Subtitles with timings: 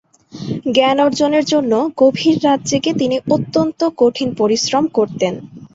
[0.73, 5.33] জ্ঞান অর্জনের জন্য গভীর রাত জেগে তিনি অত্যন্ত কঠিন পরিশ্রম করতেন।